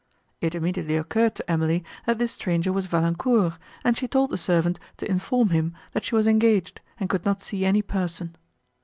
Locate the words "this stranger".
2.17-2.73